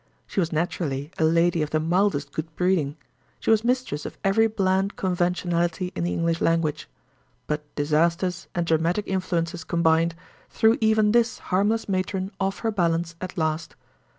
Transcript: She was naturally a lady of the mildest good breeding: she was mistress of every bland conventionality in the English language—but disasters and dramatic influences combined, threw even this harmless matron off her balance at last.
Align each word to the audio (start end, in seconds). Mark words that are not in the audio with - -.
She 0.25 0.39
was 0.39 0.51
naturally 0.51 1.11
a 1.19 1.23
lady 1.25 1.61
of 1.61 1.69
the 1.69 1.79
mildest 1.79 2.31
good 2.31 2.55
breeding: 2.55 2.97
she 3.39 3.51
was 3.51 3.63
mistress 3.63 4.03
of 4.03 4.17
every 4.23 4.47
bland 4.47 4.95
conventionality 4.95 5.91
in 5.95 6.03
the 6.03 6.11
English 6.13 6.41
language—but 6.41 7.75
disasters 7.75 8.47
and 8.55 8.65
dramatic 8.65 9.07
influences 9.07 9.63
combined, 9.63 10.15
threw 10.49 10.75
even 10.81 11.11
this 11.11 11.37
harmless 11.53 11.87
matron 11.87 12.31
off 12.39 12.61
her 12.65 12.71
balance 12.71 13.13
at 13.21 13.37
last. 13.37 13.75